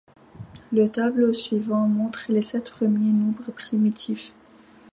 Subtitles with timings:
[0.71, 4.33] Le tableau suivant montre les sept premiers nombres primitifs.